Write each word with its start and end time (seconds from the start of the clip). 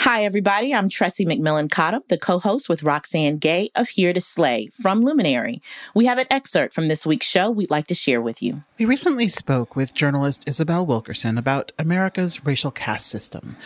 Hi, 0.00 0.24
everybody. 0.24 0.72
I'm 0.72 0.88
Tressie 0.88 1.26
McMillan 1.26 1.70
Cottom, 1.70 2.00
the 2.08 2.16
co 2.16 2.38
host 2.38 2.70
with 2.70 2.82
Roxane 2.82 3.36
Gay 3.36 3.68
of 3.74 3.86
Here 3.86 4.14
to 4.14 4.20
Slay 4.22 4.68
from 4.68 5.02
Luminary. 5.02 5.60
We 5.94 6.06
have 6.06 6.16
an 6.16 6.26
excerpt 6.30 6.72
from 6.72 6.88
this 6.88 7.04
week's 7.04 7.26
show 7.26 7.50
we'd 7.50 7.70
like 7.70 7.86
to 7.88 7.94
share 7.94 8.22
with 8.22 8.42
you. 8.42 8.62
We 8.78 8.86
recently 8.86 9.28
spoke 9.28 9.76
with 9.76 9.92
journalist 9.92 10.48
Isabel 10.48 10.86
Wilkerson 10.86 11.36
about 11.36 11.72
America's 11.78 12.46
racial 12.46 12.70
caste 12.70 13.08
system. 13.08 13.56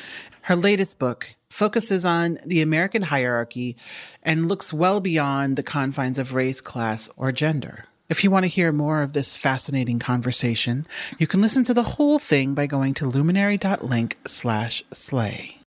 Her 0.42 0.56
latest 0.56 0.98
book 0.98 1.36
focuses 1.50 2.04
on 2.04 2.40
the 2.44 2.62
American 2.62 3.02
hierarchy 3.02 3.76
and 4.20 4.48
looks 4.48 4.72
well 4.72 5.00
beyond 5.00 5.54
the 5.54 5.62
confines 5.62 6.18
of 6.18 6.34
race, 6.34 6.60
class, 6.60 7.08
or 7.16 7.30
gender. 7.30 7.84
If 8.08 8.24
you 8.24 8.32
want 8.32 8.42
to 8.42 8.48
hear 8.48 8.72
more 8.72 9.02
of 9.02 9.12
this 9.12 9.36
fascinating 9.36 10.00
conversation, 10.00 10.88
you 11.16 11.28
can 11.28 11.40
listen 11.40 11.62
to 11.62 11.74
the 11.74 11.84
whole 11.94 12.18
thing 12.18 12.54
by 12.54 12.66
going 12.66 12.94
to 12.94 13.06
luminary.link 13.06 14.18
slash 14.26 14.82
slay. 14.92 15.60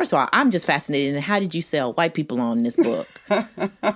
First 0.00 0.14
of 0.14 0.18
all, 0.18 0.28
I'm 0.32 0.50
just 0.50 0.64
fascinated 0.64 1.14
And 1.14 1.22
how 1.22 1.38
did 1.38 1.54
you 1.54 1.60
sell 1.60 1.92
white 1.92 2.14
people 2.14 2.40
on 2.40 2.62
this 2.62 2.74
book? 2.74 3.06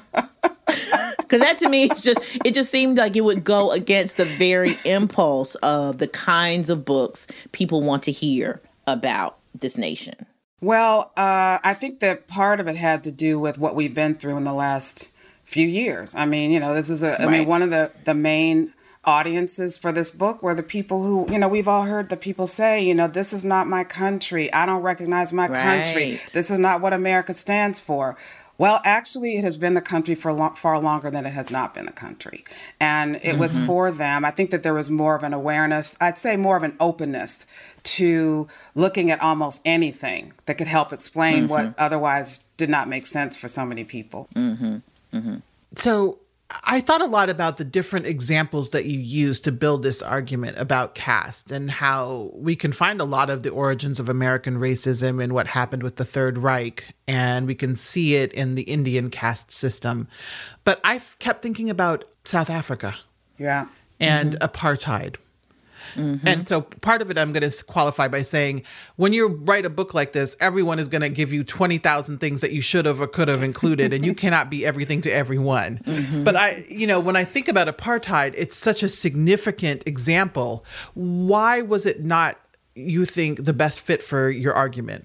Because 1.16 1.41
that 1.41 1.56
to 1.58 1.69
me, 1.70 1.84
it's 1.84 2.02
just 2.02 2.20
it 2.44 2.52
just 2.52 2.70
seemed 2.70 2.98
like 2.98 3.16
it 3.16 3.22
would 3.22 3.42
go 3.44 3.70
against 3.72 4.19
the 4.19 4.27
very 4.27 4.72
impulse 4.84 5.55
of 5.56 5.97
the 5.98 6.06
kinds 6.06 6.69
of 6.69 6.84
books 6.84 7.27
people 7.52 7.80
want 7.82 8.02
to 8.02 8.12
hear 8.12 8.60
about 8.86 9.38
this 9.58 9.78
nation. 9.78 10.14
Well, 10.60 11.10
uh, 11.16 11.58
I 11.64 11.75
think 11.75 12.00
that 12.00 12.28
part 12.28 12.60
of 12.60 12.69
it 12.69 12.77
had 12.77 13.02
to 13.05 13.10
do 13.10 13.38
with 13.38 13.56
what 13.56 13.75
we've 13.75 13.94
been 13.94 14.14
through 14.14 14.36
in 14.36 14.44
the 14.44 14.52
last 14.52 15.08
few 15.44 15.66
years. 15.66 16.14
I 16.14 16.27
mean, 16.27 16.50
you 16.50 16.60
know, 16.60 16.75
this 16.75 16.91
is 16.91 17.02
a. 17.02 17.20
I 17.20 17.25
Right. 17.25 17.38
mean, 17.38 17.48
one 17.48 17.62
of 17.62 17.70
the 17.70 17.91
the 18.05 18.14
main 18.14 18.73
audiences 19.06 19.78
for 19.78 19.92
this 19.92 20.10
book 20.10 20.42
were 20.42 20.55
the 20.55 20.62
people 20.62 21.02
who, 21.02 21.30
you 21.30 21.38
know, 21.38 21.48
we've 21.48 21.69
all 21.69 21.84
heard 21.84 22.08
the 22.08 22.16
people 22.16 22.47
say, 22.47 22.83
you 22.83 22.94
know, 22.94 23.08
this 23.08 23.33
is 23.33 23.44
not 23.44 23.66
my 23.66 23.84
country. 23.84 24.52
I 24.52 24.66
don't 24.66 24.83
recognize 24.83 25.33
my 25.33 25.48
country. 25.48 26.20
This 26.33 26.50
is 26.50 26.58
not 26.58 26.80
what 26.80 26.92
America 26.92 27.34
stands 27.34 27.80
for. 27.80 28.16
Well, 28.56 28.80
actually, 28.84 29.36
it 29.36 29.42
has 29.42 29.56
been 29.56 29.75
the 29.75 29.80
country 29.80 30.14
for 30.14 30.32
lo- 30.32 30.50
far 30.50 30.78
longer 30.78 31.10
than 31.10 31.27
it 31.27 31.32
has 31.32 31.50
not 31.50 31.75
been 31.75 31.86
the 31.86 31.92
country. 31.92 32.44
And 32.78 33.16
it 33.16 33.36
was 33.36 33.56
mm-hmm. 33.56 33.66
for 33.66 33.91
them. 33.91 34.25
I 34.25 34.30
think 34.30 34.50
that 34.50 34.62
there 34.62 34.75
was 34.75 34.92
more 34.92 35.16
of 35.16 35.25
an 35.25 35.32
awareness, 35.32 35.97
I'd 36.00 36.19
say 36.19 36.36
more 36.36 36.56
of 36.56 36.62
an 36.62 36.77
openness 36.78 37.47
to 37.82 38.47
looking 38.77 39.10
at 39.10 39.20
almost 39.20 39.60
anything 39.64 40.32
that 40.47 40.56
could 40.56 40.69
help 40.69 40.92
explain 40.92 41.48
what 41.48 41.64
mm-hmm. 41.64 41.82
otherwise 41.82 42.44
did 42.56 42.70
not 42.70 42.88
make 42.88 43.06
sense 43.06 43.36
for 43.36 43.48
so 43.48 43.66
many 43.66 43.82
people. 43.82 44.28
Mm-hmm. 44.34 45.36
So 45.75 46.19
I 46.62 46.80
thought 46.80 47.02
a 47.02 47.06
lot 47.06 47.30
about 47.30 47.56
the 47.56 47.64
different 47.64 48.06
examples 48.06 48.70
that 48.70 48.84
you 48.84 48.98
use 48.98 49.41
to 49.41 49.52
build 49.52 49.83
this 49.83 50.00
argument 50.00 50.56
about 50.58 50.94
caste 50.94 51.50
and 51.50 51.70
how 51.70 52.30
we 52.34 52.55
can 52.55 52.72
find 52.72 53.00
a 53.00 53.05
lot 53.05 53.30
of 53.30 53.42
the 53.42 53.50
origins 53.50 53.98
of 53.98 54.08
American 54.08 54.58
racism 54.58 55.22
and 55.22 55.32
what 55.32 55.48
happened 55.48 55.82
with 55.82 55.97
the 55.97 56.05
Third 56.05 56.38
Reich, 56.38 56.94
and 57.08 57.47
we 57.47 57.55
can 57.55 57.75
see 57.75 58.14
it 58.14 58.32
in 58.32 58.55
the 58.55 58.62
Indian 58.62 59.10
caste 59.10 59.50
system. 59.50 60.06
But 60.62 60.80
I 60.84 61.00
kept 61.19 61.42
thinking 61.42 61.70
about 61.70 62.05
South 62.25 62.50
Africa 62.50 62.94
Yeah. 63.38 63.66
and 63.98 64.34
mm-hmm. 64.34 64.44
apartheid. 64.44 65.16
Mm-hmm. 65.95 66.27
And 66.27 66.49
so 66.49 66.62
part 66.62 67.03
of 67.03 67.11
it 67.11 67.19
I'm 67.19 67.33
going 67.33 67.49
to 67.49 67.65
qualify 67.65 68.09
by 68.09 68.22
saying 68.22 68.62
when 68.97 69.12
you 69.12 69.28
write 69.28 69.65
a 69.65 69.71
book 69.71 69.95
like 69.95 70.12
this, 70.12 70.37
everyone 70.41 70.78
is 70.78 70.89
going 70.89 71.03
to 71.03 71.09
give 71.09 71.33
you 71.33 71.45
20,000 71.45 72.19
things 72.19 72.41
that 72.41 72.53
you 72.53 72.61
should 72.61 72.87
have 72.87 73.00
or 73.00 73.06
could 73.06 73.28
have 73.28 73.43
included, 73.43 73.93
and 73.93 74.05
you 74.05 74.15
cannot 74.25 74.50
be 74.50 74.65
everything 74.65 75.00
to 75.03 75.11
everyone. 75.11 75.78
Mm-hmm. 75.84 76.25
But 76.25 76.37
I, 76.37 76.65
you 76.69 76.87
know, 76.87 77.00
when 77.00 77.17
I 77.17 77.25
think 77.25 77.49
about 77.49 77.67
apartheid, 77.69 78.34
it's 78.37 78.56
such 78.56 78.83
a 78.83 78.89
significant 78.89 79.83
example. 79.87 80.65
Why 80.95 81.61
was 81.61 81.87
it 81.87 82.05
not, 82.05 82.39
you 82.74 83.04
think, 83.04 83.44
the 83.44 83.52
best 83.52 83.80
fit 83.80 84.02
for 84.02 84.30
your 84.30 84.52
argument? 84.52 85.04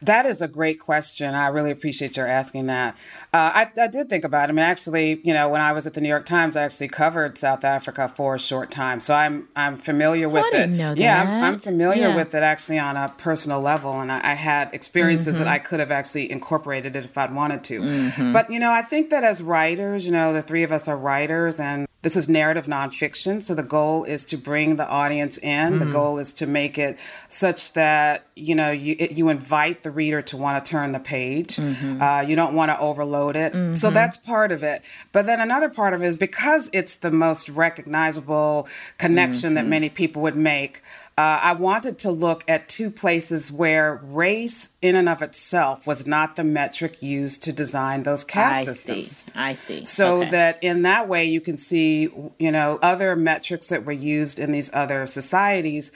That 0.00 0.24
is 0.24 0.40
a 0.40 0.48
great 0.48 0.80
question. 0.80 1.34
I 1.34 1.48
really 1.48 1.70
appreciate 1.70 2.16
your 2.16 2.26
asking 2.26 2.66
that. 2.66 2.94
Uh, 3.34 3.52
I, 3.54 3.70
I 3.80 3.86
did 3.88 4.08
think 4.08 4.24
about 4.24 4.48
it. 4.48 4.52
I 4.52 4.56
mean, 4.56 4.64
actually, 4.64 5.20
you 5.22 5.34
know, 5.34 5.48
when 5.48 5.60
I 5.60 5.72
was 5.72 5.86
at 5.86 5.92
the 5.94 6.00
New 6.00 6.08
York 6.08 6.24
Times, 6.24 6.56
I 6.56 6.62
actually 6.62 6.88
covered 6.88 7.36
South 7.36 7.62
Africa 7.62 8.08
for 8.08 8.34
a 8.36 8.38
short 8.38 8.70
time, 8.70 8.98
so 8.98 9.14
I'm 9.14 9.48
I'm 9.54 9.76
familiar 9.76 10.28
with 10.28 10.44
I 10.44 10.48
it. 10.48 10.52
didn't 10.52 10.76
know 10.78 10.94
Yeah, 10.96 11.22
I'm. 11.44 11.54
I'm 11.54 11.60
familiar 11.60 12.08
Yeah. 12.08 12.16
with 12.16 12.34
it 12.34 12.42
actually 12.42 12.78
on 12.78 12.96
a 12.96 13.10
personal 13.18 13.60
level, 13.60 14.00
and 14.00 14.10
I, 14.10 14.20
I 14.22 14.34
had 14.34 14.72
experiences 14.74 15.34
Mm-hmm. 15.36 15.44
that 15.44 15.50
I 15.52 15.58
could 15.58 15.80
have 15.80 15.90
actually 15.90 16.30
incorporated 16.32 16.96
it 16.96 17.04
if 17.04 17.16
I'd 17.18 17.34
wanted 17.34 17.62
to. 17.64 18.32
But 18.32 18.50
you 18.50 18.58
know, 18.58 18.72
I 18.72 18.82
think 18.82 19.10
that 19.10 19.22
as 19.22 19.42
writers, 19.42 20.06
you 20.06 20.12
know, 20.12 20.32
the 20.32 20.42
three 20.42 20.62
of 20.62 20.72
us 20.72 20.88
are 20.88 20.96
writers, 20.96 21.60
and 21.60 21.86
this 22.02 22.16
is 22.16 22.28
narrative 22.28 22.66
nonfiction. 22.66 23.40
So 23.40 23.54
the 23.54 23.62
goal 23.62 24.04
is 24.04 24.24
to 24.26 24.36
bring 24.36 24.76
the 24.76 24.86
audience 24.88 25.38
in. 25.38 25.78
The 25.78 25.86
mm. 25.86 25.92
goal 25.92 26.18
is 26.18 26.32
to 26.34 26.46
make 26.46 26.76
it 26.76 26.98
such 27.28 27.72
that 27.74 28.26
you 28.34 28.54
know 28.54 28.70
you 28.70 28.96
it, 28.98 29.12
you 29.12 29.28
invite 29.28 29.82
the 29.82 29.90
reader 29.90 30.20
to 30.22 30.36
want 30.36 30.62
to 30.62 30.70
turn 30.70 30.92
the 30.92 31.00
page. 31.00 31.56
Mm-hmm. 31.56 32.02
Uh, 32.02 32.20
you 32.22 32.36
don't 32.36 32.54
want 32.54 32.70
to 32.70 32.78
overload 32.78 33.36
it. 33.36 33.52
So 33.52 33.58
mm-hmm. 33.58 33.94
that's 33.94 34.18
part 34.18 34.52
of 34.52 34.62
it. 34.62 34.82
But 35.12 35.26
then 35.26 35.40
another 35.40 35.68
part 35.68 35.94
of 35.94 36.02
it 36.02 36.06
is 36.06 36.18
because 36.18 36.70
it's 36.72 36.96
the 36.96 37.10
most 37.10 37.48
recognizable 37.48 38.68
connection 38.98 39.54
that 39.54 39.62
mm-hmm. 39.62 39.70
many 39.70 39.88
people 39.88 40.22
would 40.22 40.36
make. 40.36 40.82
Uh, 41.18 41.38
I 41.42 41.52
wanted 41.52 41.98
to 42.00 42.10
look 42.10 42.42
at 42.48 42.70
two 42.70 42.90
places 42.90 43.52
where 43.52 44.00
race, 44.02 44.70
in 44.80 44.96
and 44.96 45.10
of 45.10 45.20
itself, 45.20 45.86
was 45.86 46.06
not 46.06 46.36
the 46.36 46.44
metric 46.44 47.02
used 47.02 47.42
to 47.42 47.52
design 47.52 48.02
those 48.04 48.24
caste 48.24 48.54
I 48.54 48.64
systems. 48.64 49.10
see. 49.18 49.32
I 49.34 49.52
see. 49.52 49.84
So 49.84 50.20
Okay. 50.22 50.30
that 50.30 50.58
in 50.62 50.82
that 50.82 51.08
way 51.08 51.24
you 51.26 51.42
can 51.42 51.58
see, 51.58 52.08
you 52.38 52.50
know, 52.50 52.78
other 52.80 53.14
metrics 53.14 53.68
that 53.68 53.84
were 53.84 53.92
used 53.92 54.38
in 54.38 54.52
these 54.52 54.70
other 54.72 55.06
societies 55.06 55.92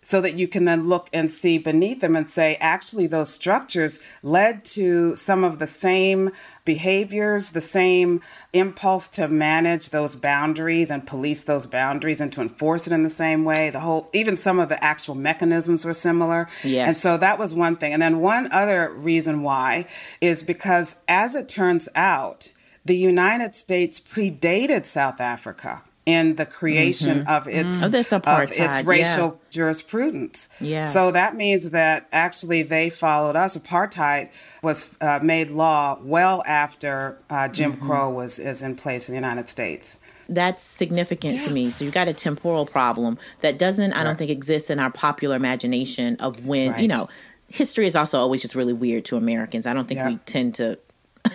so 0.00 0.20
that 0.20 0.38
you 0.38 0.48
can 0.48 0.64
then 0.64 0.88
look 0.88 1.08
and 1.12 1.30
see 1.30 1.58
beneath 1.58 2.00
them 2.00 2.16
and 2.16 2.30
say, 2.30 2.56
actually, 2.60 3.06
those 3.06 3.30
structures 3.30 4.00
led 4.22 4.64
to 4.64 5.14
some 5.16 5.44
of 5.44 5.58
the 5.58 5.66
same 5.66 6.30
behaviors, 6.64 7.50
the 7.50 7.60
same 7.60 8.20
impulse 8.52 9.08
to 9.08 9.26
manage 9.26 9.90
those 9.90 10.14
boundaries 10.14 10.90
and 10.90 11.06
police 11.06 11.42
those 11.44 11.66
boundaries 11.66 12.20
and 12.20 12.32
to 12.32 12.40
enforce 12.40 12.86
it 12.86 12.92
in 12.92 13.02
the 13.02 13.10
same 13.10 13.44
way. 13.44 13.70
The 13.70 13.80
whole, 13.80 14.08
even 14.12 14.36
some 14.36 14.58
of 14.58 14.68
the 14.68 14.82
actual 14.82 15.14
mechanisms 15.14 15.84
were 15.84 15.94
similar. 15.94 16.48
Yes. 16.62 16.86
And 16.86 16.96
so 16.96 17.16
that 17.16 17.38
was 17.38 17.54
one 17.54 17.76
thing. 17.76 17.92
And 17.92 18.00
then 18.00 18.20
one 18.20 18.50
other 18.52 18.90
reason 18.90 19.42
why 19.42 19.86
is 20.20 20.42
because, 20.42 21.00
as 21.08 21.34
it 21.34 21.48
turns 21.48 21.88
out, 21.94 22.52
the 22.84 22.96
United 22.96 23.54
States 23.54 24.00
predated 24.00 24.84
South 24.84 25.20
Africa 25.20 25.82
in 26.08 26.36
the 26.36 26.46
creation 26.46 27.26
of 27.26 27.46
its 27.46 27.82
Of 27.82 27.92
this 27.92 28.14
of 28.14 28.22
its 28.26 28.82
racial 28.84 29.38
jurisprudence. 29.50 30.48
Yeah. 30.58 30.86
So 30.86 31.10
that 31.10 31.36
means 31.36 31.70
that 31.70 32.08
actually 32.12 32.62
they 32.62 32.88
followed 32.88 33.36
us. 33.36 33.58
Apartheid 33.58 34.30
was 34.62 34.94
uh, 35.02 35.20
made 35.22 35.50
law 35.50 35.98
well 36.02 36.42
after 36.46 37.18
uh, 37.28 37.48
Jim 37.48 37.74
Mm-hmm. 37.74 37.86
Crow 37.86 38.10
was 38.10 38.38
is 38.38 38.62
in 38.62 38.74
place 38.74 39.08
in 39.08 39.12
the 39.12 39.18
United 39.20 39.50
States. 39.50 39.98
That's 40.30 40.62
significant 40.62 41.42
to 41.42 41.50
me. 41.50 41.70
So 41.70 41.84
you've 41.84 41.94
got 41.94 42.08
a 42.08 42.14
temporal 42.14 42.64
problem 42.64 43.18
that 43.42 43.58
doesn't, 43.58 43.92
I 43.92 44.02
don't 44.04 44.16
think, 44.16 44.30
exist 44.30 44.70
in 44.70 44.78
our 44.78 44.90
popular 44.90 45.36
imagination 45.36 46.16
of 46.20 46.46
when, 46.46 46.78
you 46.78 46.88
know, 46.88 47.08
history 47.48 47.86
is 47.86 47.96
also 47.96 48.18
always 48.18 48.40
just 48.42 48.54
really 48.54 48.74
weird 48.74 49.04
to 49.06 49.16
Americans. 49.16 49.66
I 49.66 49.74
don't 49.74 49.86
think 49.88 49.98
Yeah. 49.98 50.08
we 50.08 50.16
tend 50.24 50.54
to 50.56 50.78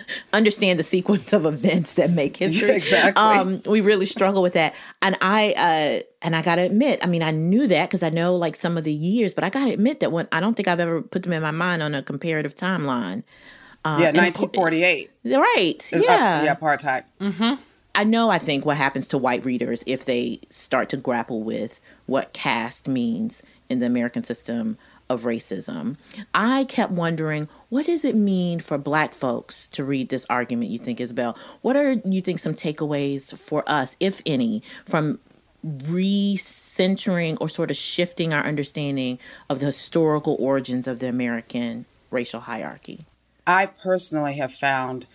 understand 0.32 0.78
the 0.78 0.84
sequence 0.84 1.32
of 1.32 1.44
events 1.44 1.94
that 1.94 2.10
make 2.10 2.36
history. 2.36 2.68
Yeah, 2.68 2.74
exactly. 2.76 3.22
Um, 3.22 3.62
we 3.66 3.80
really 3.80 4.06
struggle 4.06 4.42
with 4.42 4.52
that. 4.54 4.74
And 5.02 5.16
I, 5.20 5.52
uh, 5.56 6.02
and 6.22 6.34
I 6.36 6.42
gotta 6.42 6.62
admit, 6.62 7.00
I 7.02 7.06
mean, 7.06 7.22
I 7.22 7.30
knew 7.30 7.66
that 7.68 7.88
because 7.88 8.02
I 8.02 8.10
know 8.10 8.34
like 8.36 8.56
some 8.56 8.76
of 8.76 8.84
the 8.84 8.92
years, 8.92 9.34
but 9.34 9.44
I 9.44 9.50
gotta 9.50 9.72
admit 9.72 10.00
that 10.00 10.12
when 10.12 10.28
I 10.32 10.40
don't 10.40 10.54
think 10.54 10.68
I've 10.68 10.80
ever 10.80 11.02
put 11.02 11.22
them 11.22 11.32
in 11.32 11.42
my 11.42 11.50
mind 11.50 11.82
on 11.82 11.94
a 11.94 12.02
comparative 12.02 12.54
timeline. 12.56 13.22
Uh, 13.84 13.98
yeah, 14.00 14.08
and 14.08 14.16
of 14.16 14.24
1948 14.24 15.10
Right. 15.24 15.92
is 15.92 16.02
yeah. 16.04 16.38
up, 16.38 16.44
yeah, 16.44 16.54
apartheid. 16.54 17.04
Mhm. 17.20 17.58
I 17.96 18.02
know 18.04 18.28
I 18.30 18.38
think 18.38 18.64
what 18.66 18.76
happens 18.76 19.06
to 19.08 19.18
white 19.18 19.44
readers 19.44 19.84
if 19.86 20.04
they 20.06 20.40
start 20.50 20.88
to 20.88 20.96
grapple 20.96 21.42
with 21.42 21.80
what 22.06 22.32
caste 22.32 22.88
means 22.88 23.42
in 23.68 23.78
the 23.78 23.86
American 23.86 24.24
system 24.24 24.76
of 25.14 25.22
racism. 25.22 25.96
I 26.34 26.64
kept 26.64 26.92
wondering, 26.92 27.48
what 27.70 27.86
does 27.86 28.04
it 28.04 28.14
mean 28.14 28.60
for 28.60 28.76
black 28.76 29.14
folks 29.14 29.68
to 29.68 29.84
read 29.84 30.10
this 30.10 30.26
argument, 30.28 30.70
you 30.70 30.78
think, 30.78 31.00
Isabel? 31.00 31.38
What 31.62 31.76
are 31.76 31.92
you 31.92 32.20
think 32.20 32.40
some 32.40 32.54
takeaways 32.54 33.36
for 33.38 33.64
us, 33.66 33.96
if 34.00 34.20
any, 34.26 34.62
from 34.84 35.18
recentering 35.64 37.38
or 37.40 37.48
sort 37.48 37.70
of 37.70 37.76
shifting 37.76 38.34
our 38.34 38.44
understanding 38.44 39.18
of 39.48 39.60
the 39.60 39.66
historical 39.66 40.36
origins 40.38 40.86
of 40.86 40.98
the 40.98 41.08
American 41.08 41.86
racial 42.10 42.40
hierarchy? 42.40 43.06
I 43.46 43.66
personally 43.66 44.34
have 44.34 44.52
found 44.52 45.06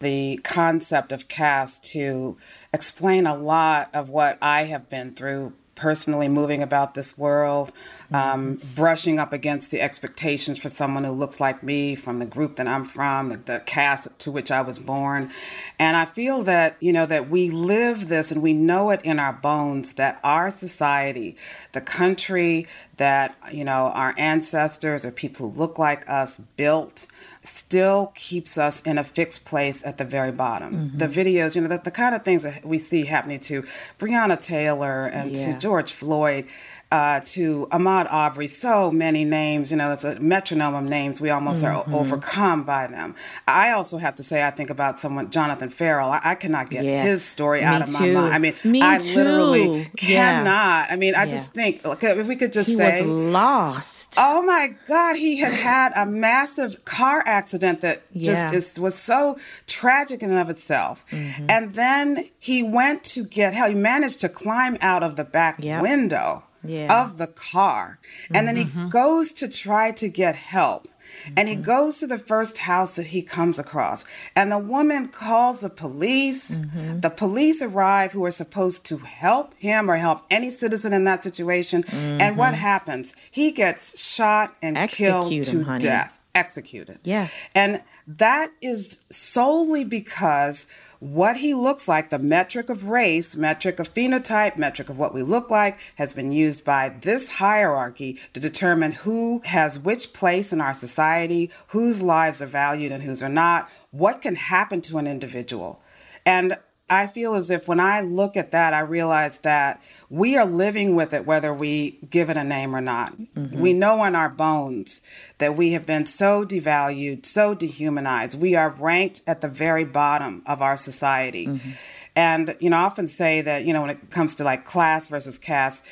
the 0.00 0.38
concept 0.44 1.10
of 1.12 1.28
caste 1.28 1.84
to 1.92 2.36
explain 2.72 3.26
a 3.26 3.36
lot 3.36 3.90
of 3.92 4.08
what 4.10 4.38
I 4.40 4.64
have 4.64 4.88
been 4.88 5.14
through 5.14 5.54
personally 5.78 6.26
moving 6.26 6.60
about 6.60 6.94
this 6.94 7.16
world, 7.16 7.72
um, 8.12 8.60
brushing 8.74 9.20
up 9.20 9.32
against 9.32 9.70
the 9.70 9.80
expectations 9.80 10.58
for 10.58 10.68
someone 10.68 11.04
who 11.04 11.12
looks 11.12 11.40
like 11.40 11.62
me 11.62 11.94
from 11.94 12.18
the 12.18 12.26
group 12.26 12.56
that 12.56 12.66
I'm 12.66 12.84
from, 12.84 13.30
the, 13.30 13.36
the 13.36 13.62
caste 13.64 14.18
to 14.18 14.30
which 14.32 14.50
I 14.50 14.60
was 14.60 14.78
born. 14.80 15.30
And 15.78 15.96
I 15.96 16.04
feel 16.04 16.42
that, 16.42 16.76
you 16.80 16.92
know, 16.92 17.06
that 17.06 17.30
we 17.30 17.48
live 17.50 18.08
this 18.08 18.32
and 18.32 18.42
we 18.42 18.52
know 18.52 18.90
it 18.90 19.00
in 19.02 19.20
our 19.20 19.32
bones 19.32 19.94
that 19.94 20.18
our 20.24 20.50
society, 20.50 21.36
the 21.72 21.80
country 21.80 22.66
that, 22.96 23.36
you 23.52 23.64
know, 23.64 23.92
our 23.94 24.14
ancestors 24.18 25.04
or 25.04 25.12
people 25.12 25.50
who 25.50 25.56
look 25.56 25.78
like 25.78 26.08
us 26.10 26.38
built, 26.56 27.06
still 27.48 28.12
keeps 28.14 28.58
us 28.58 28.80
in 28.82 28.98
a 28.98 29.04
fixed 29.04 29.44
place 29.44 29.84
at 29.84 29.98
the 29.98 30.04
very 30.04 30.32
bottom. 30.32 30.90
Mm-hmm. 30.90 30.98
The 30.98 31.08
videos, 31.08 31.56
you 31.56 31.62
know, 31.62 31.68
the, 31.68 31.78
the, 31.78 31.90
kind 31.90 32.14
of 32.14 32.22
things 32.22 32.42
that 32.42 32.64
we 32.64 32.78
see 32.78 33.04
happening 33.04 33.38
to 33.40 33.64
Breonna 33.98 34.40
Taylor 34.40 35.06
and 35.06 35.34
yeah. 35.34 35.52
to 35.52 35.58
George 35.58 35.92
Floyd 35.92 36.46
uh, 36.90 37.20
to 37.20 37.68
Ahmaud 37.70 38.10
Arbery, 38.10 38.46
so 38.46 38.90
many 38.90 39.24
names, 39.24 39.70
you 39.70 39.76
know, 39.76 39.92
it's 39.92 40.04
a 40.04 40.18
metronome 40.20 40.74
of 40.74 40.88
names. 40.88 41.20
We 41.20 41.28
almost 41.28 41.62
mm-hmm. 41.62 41.92
are 41.92 41.98
overcome 41.98 42.64
by 42.64 42.86
them. 42.86 43.14
I 43.46 43.72
also 43.72 43.98
have 43.98 44.14
to 44.14 44.22
say, 44.22 44.42
I 44.42 44.50
think 44.50 44.70
about 44.70 44.98
someone, 44.98 45.30
Jonathan 45.30 45.68
Ferrell. 45.68 46.10
I, 46.10 46.20
I 46.24 46.34
cannot 46.34 46.70
get 46.70 46.86
yeah. 46.86 47.02
his 47.02 47.22
story 47.22 47.60
Me 47.60 47.66
out 47.66 47.82
of 47.82 47.88
too. 47.88 48.14
my 48.14 48.20
mind. 48.22 48.34
I 48.34 48.38
mean, 48.38 48.54
Me 48.64 48.80
I 48.82 48.98
too. 48.98 49.16
literally 49.16 49.78
yeah. 49.78 49.84
cannot. 49.96 50.90
I 50.90 50.96
mean, 50.96 51.14
I 51.14 51.24
yeah. 51.24 51.30
just 51.30 51.52
think, 51.52 51.82
if 51.84 52.26
we 52.26 52.36
could 52.36 52.54
just 52.54 52.70
he 52.70 52.76
say. 52.76 53.02
was 53.02 53.10
lost. 53.10 54.14
Oh 54.16 54.42
my 54.42 54.74
God, 54.86 55.16
he 55.16 55.38
had 55.38 55.52
had 55.52 55.92
a 55.94 56.06
massive 56.06 56.86
car 56.86 57.22
accident 57.26 57.82
that 57.82 58.02
just 58.16 58.54
is, 58.54 58.80
was 58.80 58.94
so 58.94 59.38
tragic 59.66 60.22
in 60.22 60.30
and 60.30 60.38
of 60.38 60.48
itself. 60.48 61.04
Mm-hmm. 61.10 61.46
And 61.50 61.74
then 61.74 62.30
he 62.38 62.62
went 62.62 63.04
to 63.04 63.24
get 63.24 63.52
help. 63.52 63.68
He 63.68 63.74
managed 63.74 64.20
to 64.20 64.30
climb 64.30 64.78
out 64.80 65.02
of 65.02 65.16
the 65.16 65.24
back 65.24 65.62
yep. 65.62 65.82
window 65.82 66.44
yeah. 66.68 67.02
of 67.02 67.16
the 67.16 67.26
car. 67.26 67.98
And 68.28 68.36
mm-hmm. 68.36 68.46
then 68.46 68.56
he 68.56 68.64
mm-hmm. 68.64 68.88
goes 68.88 69.32
to 69.34 69.48
try 69.48 69.90
to 69.92 70.08
get 70.08 70.34
help. 70.36 70.86
Mm-hmm. 70.88 71.34
And 71.36 71.48
he 71.48 71.54
mm-hmm. 71.54 71.64
goes 71.64 71.98
to 71.98 72.06
the 72.06 72.18
first 72.18 72.58
house 72.58 72.96
that 72.96 73.08
he 73.08 73.22
comes 73.22 73.58
across. 73.58 74.04
And 74.36 74.52
the 74.52 74.58
woman 74.58 75.08
calls 75.08 75.60
the 75.60 75.70
police. 75.70 76.50
Mm-hmm. 76.50 77.00
The 77.00 77.10
police 77.10 77.62
arrive 77.62 78.12
who 78.12 78.24
are 78.24 78.30
supposed 78.30 78.84
to 78.86 78.98
help 78.98 79.54
him 79.54 79.90
or 79.90 79.96
help 79.96 80.22
any 80.30 80.50
citizen 80.50 80.92
in 80.92 81.04
that 81.04 81.22
situation. 81.22 81.84
And 81.88 82.36
what 82.36 82.52
mm-hmm. 82.52 82.60
happens? 82.60 83.16
He 83.30 83.50
gets 83.50 84.00
shot 84.02 84.54
and 84.60 84.76
Execute 84.76 85.08
killed 85.08 85.44
to 85.44 85.64
him, 85.64 85.78
death. 85.78 86.17
Executed. 86.38 87.00
Yeah. 87.02 87.28
And 87.54 87.82
that 88.06 88.52
is 88.62 89.00
solely 89.10 89.84
because 89.84 90.68
what 91.00 91.36
he 91.38 91.54
looks 91.54 91.88
like, 91.88 92.10
the 92.10 92.18
metric 92.18 92.68
of 92.68 92.88
race, 92.88 93.36
metric 93.36 93.78
of 93.78 93.92
phenotype, 93.92 94.56
metric 94.56 94.88
of 94.88 94.98
what 94.98 95.14
we 95.14 95.22
look 95.22 95.50
like, 95.50 95.78
has 95.96 96.12
been 96.12 96.32
used 96.32 96.64
by 96.64 96.88
this 96.88 97.28
hierarchy 97.28 98.18
to 98.32 98.40
determine 98.40 98.92
who 98.92 99.40
has 99.44 99.78
which 99.78 100.12
place 100.12 100.52
in 100.52 100.60
our 100.60 100.74
society, 100.74 101.50
whose 101.68 102.02
lives 102.02 102.40
are 102.42 102.46
valued 102.46 102.92
and 102.92 103.02
whose 103.02 103.22
are 103.22 103.28
not, 103.28 103.68
what 103.90 104.22
can 104.22 104.36
happen 104.36 104.80
to 104.80 104.98
an 104.98 105.06
individual. 105.06 105.80
And 106.26 106.56
I 106.90 107.06
feel 107.06 107.34
as 107.34 107.50
if 107.50 107.68
when 107.68 107.80
I 107.80 108.00
look 108.00 108.36
at 108.36 108.50
that, 108.52 108.72
I 108.72 108.80
realize 108.80 109.38
that 109.38 109.82
we 110.08 110.36
are 110.36 110.46
living 110.46 110.94
with 110.94 111.12
it 111.12 111.26
whether 111.26 111.52
we 111.52 111.98
give 112.08 112.30
it 112.30 112.36
a 112.36 112.44
name 112.44 112.74
or 112.74 112.80
not. 112.80 113.16
Mm-hmm. 113.16 113.60
We 113.60 113.72
know 113.72 114.04
in 114.04 114.14
our 114.14 114.28
bones 114.28 115.02
that 115.38 115.56
we 115.56 115.72
have 115.72 115.84
been 115.84 116.06
so 116.06 116.44
devalued, 116.44 117.26
so 117.26 117.54
dehumanized. 117.54 118.40
We 118.40 118.54
are 118.54 118.70
ranked 118.70 119.22
at 119.26 119.40
the 119.40 119.48
very 119.48 119.84
bottom 119.84 120.42
of 120.46 120.62
our 120.62 120.76
society. 120.76 121.46
Mm-hmm. 121.46 121.70
And, 122.16 122.56
you 122.58 122.70
know, 122.70 122.78
I 122.78 122.82
often 122.82 123.06
say 123.06 123.42
that, 123.42 123.64
you 123.64 123.72
know, 123.72 123.82
when 123.82 123.90
it 123.90 124.10
comes 124.10 124.34
to 124.36 124.44
like 124.44 124.64
class 124.64 125.08
versus 125.08 125.38
caste, 125.38 125.84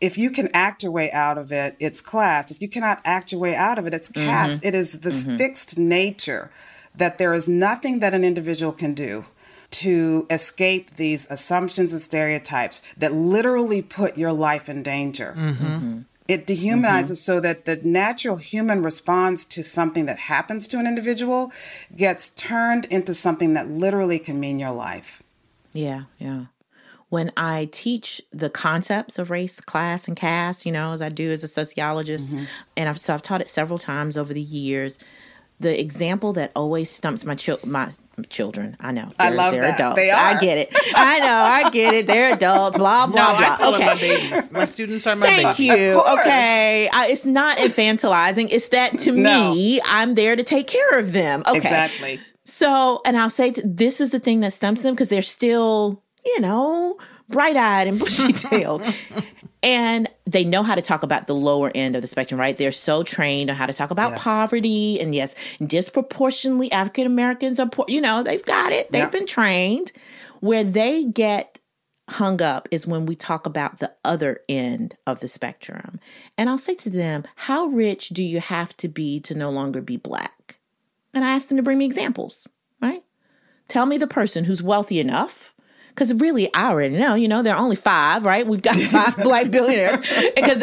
if 0.00 0.18
you 0.18 0.30
can 0.30 0.48
act 0.52 0.82
your 0.82 0.92
way 0.92 1.10
out 1.12 1.38
of 1.38 1.52
it, 1.52 1.76
it's 1.78 2.00
class. 2.00 2.50
If 2.50 2.60
you 2.60 2.68
cannot 2.68 3.00
act 3.04 3.32
your 3.32 3.40
way 3.40 3.54
out 3.54 3.78
of 3.78 3.86
it, 3.86 3.94
it's 3.94 4.08
caste. 4.08 4.60
Mm-hmm. 4.60 4.68
It 4.68 4.74
is 4.74 4.92
this 5.00 5.22
mm-hmm. 5.22 5.36
fixed 5.36 5.78
nature 5.78 6.50
that 6.94 7.18
there 7.18 7.34
is 7.34 7.48
nothing 7.48 8.00
that 8.00 8.14
an 8.14 8.24
individual 8.24 8.72
can 8.72 8.94
do 8.94 9.24
to 9.70 10.26
escape 10.30 10.96
these 10.96 11.30
assumptions 11.30 11.92
and 11.92 12.00
stereotypes 12.00 12.82
that 12.96 13.12
literally 13.12 13.82
put 13.82 14.16
your 14.16 14.32
life 14.32 14.68
in 14.68 14.82
danger. 14.82 15.34
Mm-hmm. 15.36 15.64
Mm-hmm. 15.64 15.98
It 16.28 16.46
dehumanizes 16.46 17.04
mm-hmm. 17.04 17.14
so 17.14 17.40
that 17.40 17.66
the 17.66 17.76
natural 17.76 18.36
human 18.36 18.82
response 18.82 19.44
to 19.46 19.62
something 19.62 20.06
that 20.06 20.18
happens 20.18 20.66
to 20.68 20.78
an 20.78 20.86
individual 20.86 21.52
gets 21.94 22.30
turned 22.30 22.86
into 22.86 23.14
something 23.14 23.54
that 23.54 23.68
literally 23.68 24.18
can 24.18 24.40
mean 24.40 24.58
your 24.58 24.72
life. 24.72 25.22
Yeah, 25.72 26.04
yeah. 26.18 26.46
When 27.08 27.30
I 27.36 27.68
teach 27.70 28.20
the 28.32 28.50
concepts 28.50 29.20
of 29.20 29.30
race, 29.30 29.60
class, 29.60 30.08
and 30.08 30.16
caste, 30.16 30.66
you 30.66 30.72
know, 30.72 30.92
as 30.92 31.00
I 31.00 31.08
do 31.08 31.30
as 31.30 31.44
a 31.44 31.48
sociologist, 31.48 32.34
mm-hmm. 32.34 32.44
and 32.76 32.88
I've, 32.88 32.98
so 32.98 33.14
I've 33.14 33.22
taught 33.22 33.40
it 33.40 33.48
several 33.48 33.78
times 33.78 34.16
over 34.16 34.34
the 34.34 34.40
years, 34.40 34.98
the 35.60 35.80
example 35.80 36.32
that 36.34 36.52
always 36.54 36.90
stumps 36.90 37.24
my 37.24 37.36
my 37.66 37.90
children. 38.28 38.76
I 38.80 38.92
know. 38.92 39.10
They're, 39.18 39.26
I 39.26 39.30
love 39.30 39.52
they're 39.52 39.62
that. 39.62 39.78
adults. 39.78 39.96
They 39.96 40.10
are. 40.10 40.20
I 40.20 40.40
get 40.40 40.58
it. 40.58 40.68
I 40.94 41.18
know. 41.20 41.26
I 41.26 41.70
get 41.70 41.94
it. 41.94 42.06
They're 42.06 42.34
adults. 42.34 42.76
Blah 42.76 43.06
blah 43.06 43.32
no, 43.32 43.56
blah. 43.58 43.74
Okay. 43.74 43.86
my 43.86 43.94
babies. 43.94 44.50
My 44.50 44.64
students 44.66 45.06
are 45.06 45.16
my 45.16 45.26
babies. 45.26 45.44
Thank 45.44 45.58
babies. 45.58 45.78
you. 45.78 46.02
Okay. 46.20 46.88
I, 46.92 47.08
it's 47.08 47.24
not 47.24 47.58
infantilizing. 47.58 48.48
It's 48.50 48.68
that 48.68 48.98
to 49.00 49.12
no. 49.12 49.52
me, 49.54 49.80
I'm 49.84 50.14
there 50.14 50.36
to 50.36 50.42
take 50.42 50.66
care 50.66 50.98
of 50.98 51.12
them. 51.12 51.42
Okay. 51.46 51.58
Exactly. 51.58 52.20
So, 52.44 53.00
and 53.04 53.16
I'll 53.16 53.30
say 53.30 53.50
to, 53.52 53.62
this 53.66 54.00
is 54.00 54.10
the 54.10 54.20
thing 54.20 54.40
that 54.40 54.52
stumps 54.52 54.82
them 54.82 54.94
because 54.94 55.08
they're 55.08 55.20
still, 55.22 56.02
you 56.24 56.40
know, 56.40 56.96
bright 57.28 57.56
eyed 57.56 57.88
and 57.88 57.98
bushy 57.98 58.32
tailed. 58.32 58.82
And 59.66 60.08
they 60.26 60.44
know 60.44 60.62
how 60.62 60.76
to 60.76 60.80
talk 60.80 61.02
about 61.02 61.26
the 61.26 61.34
lower 61.34 61.72
end 61.74 61.96
of 61.96 62.02
the 62.02 62.06
spectrum, 62.06 62.38
right? 62.38 62.56
They're 62.56 62.70
so 62.70 63.02
trained 63.02 63.50
on 63.50 63.56
how 63.56 63.66
to 63.66 63.72
talk 63.72 63.90
about 63.90 64.12
yes. 64.12 64.22
poverty. 64.22 65.00
And 65.00 65.12
yes, 65.12 65.34
disproportionately 65.66 66.70
African 66.70 67.04
Americans 67.04 67.58
are 67.58 67.68
poor. 67.68 67.84
You 67.88 68.00
know, 68.00 68.22
they've 68.22 68.44
got 68.44 68.70
it, 68.70 68.92
they've 68.92 69.10
been 69.10 69.26
trained. 69.26 69.90
Where 70.38 70.62
they 70.62 71.04
get 71.04 71.58
hung 72.08 72.40
up 72.40 72.68
is 72.70 72.86
when 72.86 73.06
we 73.06 73.16
talk 73.16 73.44
about 73.44 73.80
the 73.80 73.92
other 74.04 74.40
end 74.48 74.96
of 75.08 75.18
the 75.18 75.26
spectrum. 75.26 75.98
And 76.38 76.48
I'll 76.48 76.58
say 76.58 76.76
to 76.76 76.90
them, 76.90 77.24
How 77.34 77.66
rich 77.66 78.10
do 78.10 78.22
you 78.22 78.38
have 78.38 78.76
to 78.76 78.86
be 78.86 79.18
to 79.20 79.34
no 79.34 79.50
longer 79.50 79.82
be 79.82 79.96
black? 79.96 80.60
And 81.12 81.24
I 81.24 81.34
ask 81.34 81.48
them 81.48 81.56
to 81.56 81.64
bring 81.64 81.78
me 81.78 81.86
examples, 81.86 82.46
right? 82.80 83.02
Tell 83.66 83.86
me 83.86 83.98
the 83.98 84.06
person 84.06 84.44
who's 84.44 84.62
wealthy 84.62 85.00
enough 85.00 85.55
because 85.96 86.12
really, 86.12 86.52
I 86.52 86.68
already 86.68 86.98
know. 86.98 87.14
You 87.14 87.26
know, 87.26 87.42
there 87.42 87.54
are 87.56 87.62
only 87.62 87.74
five, 87.74 88.26
right? 88.26 88.46
We've 88.46 88.60
got 88.60 88.76
five 88.92 89.16
black 89.16 89.50
billionaires. 89.50 90.06
Because, 90.36 90.62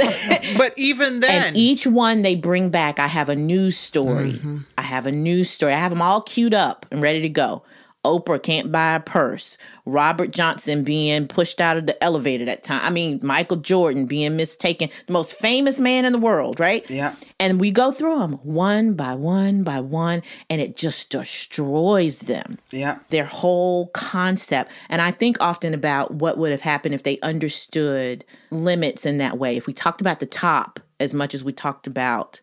but 0.58 0.74
even 0.78 1.20
then, 1.20 1.48
and 1.48 1.58
each 1.58 1.88
one 1.88 2.22
they 2.22 2.36
bring 2.36 2.70
back, 2.70 3.00
I 3.00 3.08
have 3.08 3.28
a 3.28 3.36
news 3.36 3.76
story. 3.76 4.34
Mm-hmm. 4.34 4.60
I 4.78 4.84
have 4.84 5.08
a 5.08 5.12
news 5.12 5.50
story. 5.50 5.74
I 5.74 5.80
have 5.80 5.90
them 5.90 6.02
all 6.02 6.22
queued 6.22 6.54
up 6.54 6.86
and 6.92 7.02
ready 7.02 7.22
to 7.22 7.30
go. 7.30 7.64
Oprah 8.06 8.42
can't 8.42 8.72
buy 8.72 8.96
a 8.96 9.00
purse. 9.00 9.58
Robert 9.86 10.32
Johnson 10.32 10.84
being 10.84 11.28
pushed 11.28 11.62
out 11.62 11.78
of 11.78 11.88
the 11.88 12.04
elevator 12.04 12.46
that 12.46 12.64
time. 12.64 12.82
I 12.84 12.90
mean, 12.90 13.20
Michael 13.22 13.58
Jordan 13.58 14.06
being 14.06 14.36
mistaken, 14.36 14.90
the 15.08 15.14
most 15.14 15.36
famous 15.38 15.80
man 15.80 16.06
in 16.06 16.14
the 16.14 16.20
world, 16.20 16.60
right? 16.60 16.90
Yeah. 16.90 17.16
And 17.40 17.60
we 17.60 17.72
go 17.72 17.92
through 17.92 18.20
them 18.20 18.34
one 18.44 18.94
by 18.94 19.14
one 19.14 19.64
by 19.64 19.80
one, 19.80 20.22
and 20.50 20.62
it 20.62 20.76
just 20.76 21.10
destroys 21.10 22.20
them. 22.20 22.58
Yeah. 22.72 23.00
Their 23.10 23.26
whole 23.26 23.88
concept. 23.88 24.72
And 24.90 25.02
I 25.02 25.12
think 25.12 25.38
often 25.40 25.74
about 25.74 26.14
what 26.16 26.38
would 26.38 26.52
have 26.52 26.62
happened 26.62 26.96
if 26.96 27.04
they 27.04 27.20
understood 27.20 28.26
limits 28.52 29.06
in 29.06 29.18
that 29.18 29.38
way. 29.38 29.58
If 29.58 29.68
we 29.68 29.74
talked 29.74 30.02
about 30.02 30.20
the 30.20 30.26
top 30.26 30.80
as 31.00 31.14
much 31.14 31.34
as 31.34 31.44
we 31.44 31.52
talked 31.52 31.88
about 31.88 32.40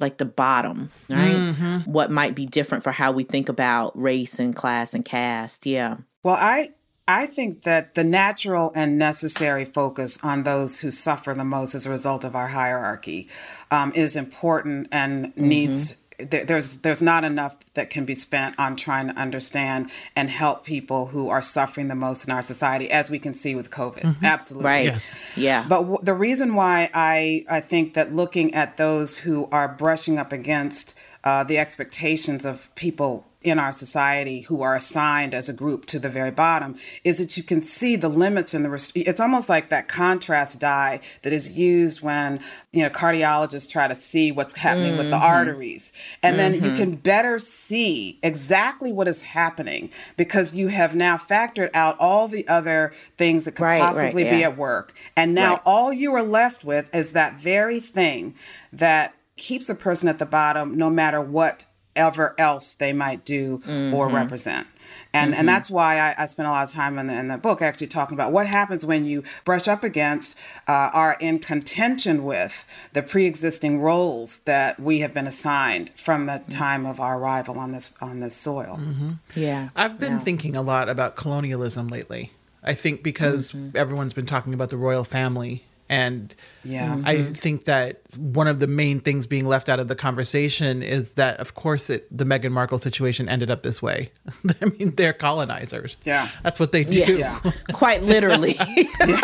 like 0.00 0.18
the 0.18 0.24
bottom, 0.24 0.90
right? 1.08 1.34
Mm-hmm. 1.34 1.90
What 1.90 2.10
might 2.10 2.34
be 2.34 2.46
different 2.46 2.84
for 2.84 2.92
how 2.92 3.12
we 3.12 3.24
think 3.24 3.48
about 3.48 3.98
race 4.00 4.38
and 4.38 4.54
class 4.54 4.94
and 4.94 5.04
caste. 5.04 5.66
Yeah. 5.66 5.98
Well, 6.22 6.36
I 6.38 6.70
I 7.08 7.26
think 7.26 7.62
that 7.62 7.94
the 7.94 8.04
natural 8.04 8.70
and 8.74 8.96
necessary 8.96 9.64
focus 9.64 10.18
on 10.22 10.44
those 10.44 10.80
who 10.80 10.92
suffer 10.92 11.34
the 11.34 11.44
most 11.44 11.74
as 11.74 11.84
a 11.84 11.90
result 11.90 12.24
of 12.24 12.36
our 12.36 12.46
hierarchy 12.48 13.28
um, 13.72 13.92
is 13.96 14.14
important 14.14 14.86
and 14.92 15.26
mm-hmm. 15.26 15.48
needs 15.48 15.96
there's 16.24 16.78
there's 16.78 17.02
not 17.02 17.24
enough 17.24 17.56
that 17.74 17.90
can 17.90 18.04
be 18.04 18.14
spent 18.14 18.58
on 18.58 18.76
trying 18.76 19.08
to 19.08 19.16
understand 19.16 19.90
and 20.16 20.30
help 20.30 20.64
people 20.64 21.06
who 21.06 21.28
are 21.28 21.42
suffering 21.42 21.88
the 21.88 21.94
most 21.94 22.26
in 22.26 22.32
our 22.32 22.42
society, 22.42 22.90
as 22.90 23.10
we 23.10 23.18
can 23.18 23.34
see 23.34 23.54
with 23.54 23.70
COVID. 23.70 24.02
Mm-hmm. 24.02 24.24
Absolutely, 24.24 24.64
right? 24.64 24.84
Yes. 24.86 25.14
Yeah. 25.36 25.64
But 25.68 25.80
w- 25.80 25.98
the 26.02 26.14
reason 26.14 26.54
why 26.54 26.90
I 26.94 27.44
I 27.50 27.60
think 27.60 27.94
that 27.94 28.14
looking 28.14 28.54
at 28.54 28.76
those 28.76 29.18
who 29.18 29.48
are 29.52 29.68
brushing 29.68 30.18
up 30.18 30.32
against 30.32 30.94
uh, 31.24 31.44
the 31.44 31.58
expectations 31.58 32.44
of 32.44 32.74
people 32.74 33.26
in 33.42 33.58
our 33.58 33.72
society 33.72 34.40
who 34.42 34.60
are 34.60 34.76
assigned 34.76 35.34
as 35.34 35.48
a 35.48 35.52
group 35.52 35.86
to 35.86 35.98
the 35.98 36.10
very 36.10 36.30
bottom 36.30 36.76
is 37.04 37.16
that 37.16 37.38
you 37.38 37.42
can 37.42 37.62
see 37.62 37.96
the 37.96 38.08
limits 38.08 38.52
and 38.52 38.64
the 38.64 38.68
rest- 38.68 38.92
it's 38.94 39.20
almost 39.20 39.48
like 39.48 39.70
that 39.70 39.88
contrast 39.88 40.60
dye 40.60 41.00
that 41.22 41.32
is 41.32 41.56
used 41.56 42.02
when 42.02 42.38
you 42.72 42.82
know 42.82 42.90
cardiologists 42.90 43.70
try 43.70 43.88
to 43.88 43.98
see 43.98 44.30
what's 44.30 44.54
happening 44.56 44.90
mm-hmm. 44.90 44.98
with 44.98 45.10
the 45.10 45.16
mm-hmm. 45.16 45.24
arteries 45.24 45.90
and 46.22 46.36
mm-hmm. 46.36 46.52
then 46.52 46.54
you 46.54 46.60
mm-hmm. 46.60 46.76
can 46.76 46.96
better 46.96 47.38
see 47.38 48.18
exactly 48.22 48.92
what 48.92 49.08
is 49.08 49.22
happening 49.22 49.90
because 50.18 50.54
you 50.54 50.68
have 50.68 50.94
now 50.94 51.16
factored 51.16 51.70
out 51.72 51.96
all 51.98 52.28
the 52.28 52.46
other 52.46 52.92
things 53.16 53.46
that 53.46 53.52
could 53.52 53.64
right, 53.64 53.80
possibly 53.80 54.22
right, 54.22 54.32
yeah. 54.32 54.38
be 54.38 54.44
at 54.44 54.56
work 54.58 54.94
and 55.16 55.34
now 55.34 55.52
right. 55.52 55.62
all 55.64 55.90
you 55.90 56.12
are 56.12 56.22
left 56.22 56.62
with 56.62 56.94
is 56.94 57.12
that 57.12 57.40
very 57.40 57.80
thing 57.80 58.34
that 58.70 59.14
keeps 59.36 59.70
a 59.70 59.74
person 59.74 60.10
at 60.10 60.18
the 60.18 60.26
bottom 60.26 60.76
no 60.76 60.90
matter 60.90 61.22
what 61.22 61.64
ever 62.00 62.34
else 62.38 62.72
they 62.72 62.92
might 62.92 63.24
do 63.24 63.58
mm-hmm. 63.58 63.94
or 63.94 64.08
represent. 64.08 64.66
And, 65.12 65.32
mm-hmm. 65.32 65.40
and 65.40 65.48
that's 65.48 65.70
why 65.70 65.98
I, 65.98 66.14
I 66.18 66.26
spent 66.26 66.48
a 66.48 66.50
lot 66.50 66.68
of 66.68 66.72
time 66.72 66.98
in 66.98 67.06
the, 67.06 67.16
in 67.16 67.28
the 67.28 67.38
book 67.38 67.62
actually 67.62 67.88
talking 67.88 68.16
about 68.16 68.32
what 68.32 68.46
happens 68.46 68.84
when 68.84 69.04
you 69.04 69.22
brush 69.44 69.68
up 69.68 69.84
against, 69.84 70.36
uh, 70.66 70.90
are 70.92 71.16
in 71.20 71.38
contention 71.38 72.24
with 72.24 72.64
the 72.92 73.02
pre 73.02 73.26
existing 73.26 73.80
roles 73.80 74.38
that 74.40 74.80
we 74.80 75.00
have 75.00 75.12
been 75.12 75.26
assigned 75.26 75.90
from 75.90 76.26
the 76.26 76.32
mm-hmm. 76.32 76.50
time 76.50 76.86
of 76.86 76.98
our 76.98 77.18
arrival 77.18 77.58
on 77.58 77.72
this, 77.72 77.92
on 78.00 78.20
this 78.20 78.34
soil. 78.34 78.78
Mm-hmm. 78.80 79.10
Yeah. 79.34 79.68
I've 79.76 80.00
been 80.00 80.14
yeah. 80.14 80.20
thinking 80.20 80.56
a 80.56 80.62
lot 80.62 80.88
about 80.88 81.16
colonialism 81.16 81.88
lately. 81.88 82.32
I 82.62 82.74
think 82.74 83.02
because 83.02 83.52
mm-hmm. 83.52 83.76
everyone's 83.76 84.12
been 84.12 84.26
talking 84.26 84.54
about 84.54 84.68
the 84.68 84.76
royal 84.76 85.04
family 85.04 85.64
and 85.90 86.32
yeah, 86.62 86.90
mm-hmm. 86.90 87.02
I 87.04 87.24
think 87.24 87.64
that 87.64 88.02
one 88.16 88.46
of 88.46 88.60
the 88.60 88.68
main 88.68 89.00
things 89.00 89.26
being 89.26 89.46
left 89.46 89.68
out 89.68 89.80
of 89.80 89.88
the 89.88 89.96
conversation 89.96 90.84
is 90.84 91.14
that, 91.14 91.40
of 91.40 91.54
course, 91.54 91.90
it, 91.90 92.06
the 92.16 92.22
Meghan 92.24 92.52
Markle 92.52 92.78
situation 92.78 93.28
ended 93.28 93.50
up 93.50 93.64
this 93.64 93.82
way. 93.82 94.12
I 94.62 94.66
mean, 94.66 94.94
they're 94.94 95.12
colonizers. 95.12 95.96
Yeah, 96.04 96.28
that's 96.44 96.60
what 96.60 96.70
they 96.70 96.84
do. 96.84 97.00
Yeah, 97.00 97.36
quite 97.72 98.04
literally. 98.04 98.54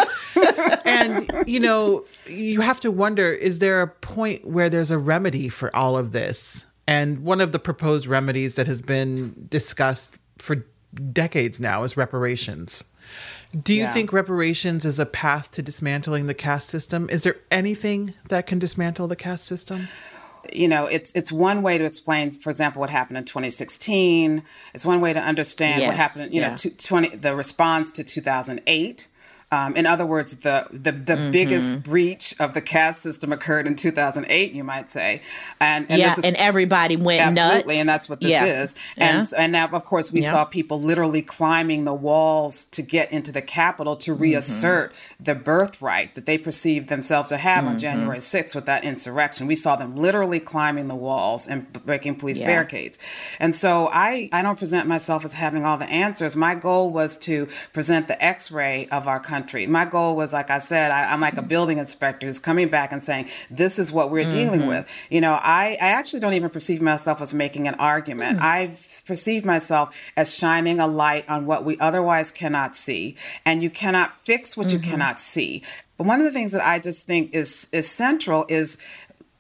and 0.85 1.31
you 1.47 1.61
know, 1.61 2.05
you 2.27 2.61
have 2.63 2.81
to 2.81 2.91
wonder: 2.91 3.33
is 3.33 3.61
there 3.61 3.81
a 3.81 3.89
point 3.89 4.45
where 4.45 4.69
there's 4.69 4.91
a 4.91 4.99
remedy 4.99 5.49
for 5.49 5.75
all 5.75 5.97
of 5.97 6.11
this? 6.11 6.67
And 6.89 7.21
one 7.21 7.41
of 7.41 7.53
the 7.53 7.61
proposed 7.61 8.09
remedies 8.09 8.57
that 8.57 8.67
has 8.67 8.83
been 8.83 9.47
discussed 9.49 10.17
for 10.39 10.67
decades 11.13 11.61
now 11.61 11.83
is 11.85 11.97
reparations. 11.97 12.85
Do 13.63 13.73
you 13.73 13.83
yeah. 13.83 13.93
think 13.93 14.13
reparations 14.13 14.85
is 14.85 14.99
a 14.99 15.07
path 15.07 15.51
to 15.53 15.63
dismantling 15.63 16.27
the 16.27 16.35
caste 16.35 16.69
system? 16.69 17.09
Is 17.11 17.23
there 17.23 17.37
anything 17.51 18.15
that 18.29 18.47
can 18.47 18.59
dismantle 18.59 19.09
the 19.09 19.17
caste 19.17 19.45
system? 19.45 19.89
you 20.53 20.69
know 20.69 20.87
it's 20.87 21.13
it's 21.13 21.33
one 21.33 21.63
way 21.63 21.79
to 21.79 21.85
explain 21.85 22.31
for 22.31 22.51
example 22.51 22.81
what 22.81 22.91
happened 22.91 23.19
in 23.19 23.25
2016 23.25 24.43
it's 24.75 24.87
one 24.87 25.01
way 25.01 25.13
to 25.13 25.21
understand 25.21 25.81
yes. 25.81 25.89
what 25.89 25.97
happened 25.97 26.33
you 26.33 26.41
yeah. 26.41 26.51
know 26.51 26.57
to 26.57 26.71
20 26.71 27.17
the 27.17 27.35
response 27.35 27.93
to 27.93 28.05
2008 28.05 29.09
um, 29.53 29.77
in 29.77 29.87
other 29.87 30.05
words, 30.05 30.39
the 30.39 30.67
the, 30.73 30.91
the 30.91 31.15
mm-hmm. 31.15 31.31
biggest 31.31 31.83
breach 31.85 32.35
of 32.41 32.53
the 32.53 32.61
caste 32.61 33.01
system 33.01 33.33
occurred 33.33 33.69
in 33.69 33.77
2008, 33.77 34.53
you 34.53 34.65
might 34.65 34.91
say, 34.91 35.23
and, 35.61 35.87
and 35.89 36.01
yeah, 36.01 36.15
is, 36.15 36.19
and 36.19 36.35
everybody 36.35 36.97
went 36.97 37.23
absolutely, 37.23 37.75
nuts. 37.75 37.81
and 37.81 37.89
that's 37.89 38.09
what 38.09 38.21
this 38.21 38.33
yeah. 38.33 38.63
is. 38.63 38.75
And 38.97 39.29
yeah. 39.31 39.39
and 39.39 39.53
now, 39.53 39.69
of 39.69 39.85
course, 39.85 40.13
we 40.13 40.23
yeah. 40.23 40.33
saw 40.33 40.45
people 40.45 40.81
literally 40.81 41.23
climbing 41.23 41.85
the 41.85 41.95
walls 41.95 42.65
to 42.67 42.83
get 42.83 43.13
into 43.13 43.31
the 43.31 43.41
Capitol 43.41 43.95
to 43.97 44.13
mm-hmm. 44.13 44.23
reassert 44.23 44.91
mm-hmm. 44.93 45.25
the 45.25 45.37
birthright 45.37 46.17
that 46.17 46.27
they 46.27 46.39
perceived 46.39 46.89
themselves 46.89 47.29
to 47.29 47.37
have 47.37 47.61
mm-hmm. 47.61 47.75
on 47.75 47.79
January 47.79 48.19
6th 48.19 48.53
with 48.53 48.67
that 48.67 48.83
insurrection. 48.83 49.47
We 49.47 49.55
saw 49.55 49.77
them 49.77 49.95
literally 49.95 50.41
climbing 50.41 50.89
the 50.89 50.97
walls 50.97 51.47
and 51.47 51.73
breaking 51.73 52.17
police 52.17 52.41
barricades. 52.41 52.99
And 53.39 53.55
so 53.55 53.91
I 53.93 54.29
I 54.33 54.43
don't 54.43 54.59
present 54.59 54.89
myself 54.89 55.25
as 55.25 55.35
having 55.35 55.65
all 55.65 55.79
the 55.79 55.89
answers. 55.89 56.35
My 56.35 56.57
goal 56.57 56.91
was 56.91 57.17
to 57.19 57.47
present 57.73 58.09
the 58.09 58.21
X-ray 58.23 58.89
of 58.91 59.07
our 59.07 59.21
country 59.21 59.36
country. 59.37 59.67
My 59.67 59.85
goal 59.85 60.17
was, 60.17 60.33
like 60.33 60.51
I 60.51 60.59
said, 60.59 60.91
I, 60.91 61.13
am 61.13 61.21
like 61.21 61.37
a 61.37 61.43
building 61.43 61.79
inspector 61.79 62.27
who's 62.27 62.39
coming 62.39 62.69
back 62.69 62.93
and 62.93 63.03
saying, 63.03 63.29
this 63.51 63.79
is 63.79 63.93
what 63.93 64.11
we're 64.11 64.23
mm-hmm. 64.23 64.31
dealing 64.31 64.67
with. 64.67 64.89
You 65.11 65.21
know, 65.21 65.35
I, 65.35 65.77
I 65.81 65.89
actually 65.89 66.21
don't 66.21 66.33
even 66.33 66.51
perceive 66.51 66.81
myself 66.81 67.21
as 67.21 67.35
making 67.35 67.69
an 67.69 67.75
argument. 67.75 68.39
Mm-hmm. 68.39 68.45
I 68.45 68.77
perceive 69.07 69.45
myself 69.45 69.95
as 70.17 70.35
shining 70.35 70.81
a 70.81 70.87
light 70.87 71.29
on 71.29 71.45
what 71.45 71.65
we 71.65 71.79
otherwise 71.79 72.31
cannot 72.31 72.75
see. 72.75 73.17
And 73.45 73.63
you 73.63 73.71
cannot 73.71 74.17
fix 74.17 74.57
what 74.57 74.69
mm-hmm. 74.69 74.83
you 74.83 74.91
cannot 74.91 75.21
see. 75.21 75.63
But 75.99 76.07
one 76.07 76.21
of 76.21 76.25
the 76.25 76.33
things 76.33 76.53
that 76.53 76.67
I 76.67 76.79
just 76.79 77.07
think 77.07 77.35
is 77.35 77.69
is 77.73 77.91
central 77.91 78.45
is 78.49 78.77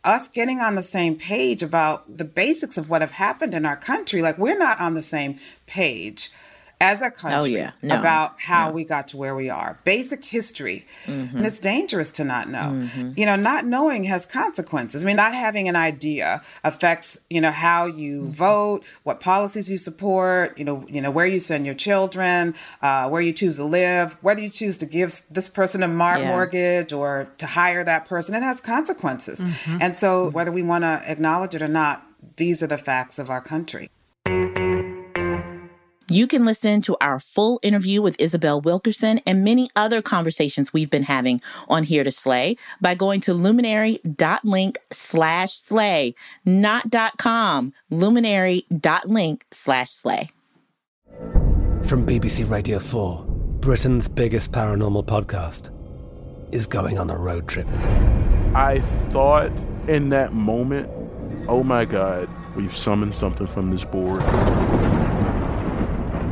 us 0.04 0.28
getting 0.28 0.60
on 0.60 0.74
the 0.74 0.82
same 0.82 1.16
page 1.16 1.62
about 1.62 2.16
the 2.16 2.24
basics 2.24 2.78
of 2.78 2.88
what 2.88 3.00
have 3.02 3.12
happened 3.12 3.54
in 3.54 3.66
our 3.66 3.76
country. 3.76 4.22
Like 4.22 4.38
we're 4.38 4.58
not 4.58 4.80
on 4.80 4.94
the 4.94 5.02
same 5.02 5.38
page 5.66 6.30
as 6.80 7.00
a 7.00 7.10
country 7.10 7.38
oh, 7.38 7.44
yeah. 7.44 7.70
no, 7.82 7.98
about 7.98 8.38
how 8.38 8.68
no. 8.68 8.74
we 8.74 8.84
got 8.84 9.08
to 9.08 9.16
where 9.16 9.34
we 9.34 9.48
are. 9.48 9.78
Basic 9.84 10.22
history. 10.24 10.86
Mm-hmm. 11.06 11.38
And 11.38 11.46
it's 11.46 11.58
dangerous 11.58 12.10
to 12.12 12.24
not 12.24 12.50
know. 12.50 12.58
Mm-hmm. 12.58 13.12
You 13.16 13.24
know, 13.24 13.36
not 13.36 13.64
knowing 13.64 14.04
has 14.04 14.26
consequences. 14.26 15.02
I 15.02 15.06
mean, 15.06 15.16
not 15.16 15.34
having 15.34 15.68
an 15.68 15.76
idea 15.76 16.42
affects, 16.64 17.18
you 17.30 17.40
know, 17.40 17.50
how 17.50 17.86
you 17.86 18.22
mm-hmm. 18.22 18.30
vote, 18.30 18.84
what 19.04 19.20
policies 19.20 19.70
you 19.70 19.78
support, 19.78 20.58
you 20.58 20.64
know, 20.64 20.84
you 20.86 21.00
know, 21.00 21.10
where 21.10 21.26
you 21.26 21.40
send 21.40 21.64
your 21.64 21.74
children, 21.74 22.54
uh, 22.82 23.08
where 23.08 23.22
you 23.22 23.32
choose 23.32 23.56
to 23.56 23.64
live, 23.64 24.12
whether 24.20 24.42
you 24.42 24.50
choose 24.50 24.76
to 24.78 24.86
give 24.86 25.18
this 25.30 25.48
person 25.48 25.82
a 25.82 25.88
mar- 25.88 26.18
yeah. 26.18 26.28
mortgage 26.28 26.92
or 26.92 27.28
to 27.38 27.46
hire 27.46 27.84
that 27.84 28.04
person. 28.04 28.34
It 28.34 28.42
has 28.42 28.60
consequences. 28.60 29.40
Mm-hmm. 29.40 29.78
And 29.80 29.96
so 29.96 30.28
whether 30.30 30.52
we 30.52 30.62
want 30.62 30.84
to 30.84 31.02
acknowledge 31.10 31.54
it 31.54 31.62
or 31.62 31.68
not, 31.68 32.06
these 32.36 32.62
are 32.62 32.66
the 32.66 32.76
facts 32.78 33.18
of 33.18 33.30
our 33.30 33.40
country. 33.40 33.88
You 36.08 36.28
can 36.28 36.44
listen 36.44 36.82
to 36.82 36.96
our 37.00 37.18
full 37.18 37.58
interview 37.64 38.00
with 38.00 38.14
Isabel 38.20 38.60
Wilkerson 38.60 39.20
and 39.26 39.44
many 39.44 39.70
other 39.74 40.00
conversations 40.00 40.72
we've 40.72 40.88
been 40.88 41.02
having 41.02 41.40
on 41.68 41.82
Here 41.82 42.04
to 42.04 42.12
Slay 42.12 42.56
by 42.80 42.94
going 42.94 43.20
to 43.22 43.34
luminary.link 43.34 44.78
slash 44.92 45.52
slay, 45.52 46.14
not 46.44 46.90
dot 46.90 47.18
com, 47.18 47.72
luminary.link 47.90 49.44
slash 49.50 49.90
slay. 49.90 50.30
From 51.82 52.06
BBC 52.06 52.48
Radio 52.48 52.78
4, 52.78 53.24
Britain's 53.58 54.06
biggest 54.06 54.52
paranormal 54.52 55.06
podcast 55.06 55.72
is 56.54 56.68
going 56.68 56.98
on 56.98 57.10
a 57.10 57.16
road 57.16 57.48
trip. 57.48 57.66
I 58.54 58.80
thought 59.08 59.50
in 59.88 60.10
that 60.10 60.32
moment, 60.32 60.88
oh 61.48 61.64
my 61.64 61.84
God, 61.84 62.28
we've 62.54 62.76
summoned 62.76 63.16
something 63.16 63.48
from 63.48 63.72
this 63.72 63.84
board. 63.84 64.22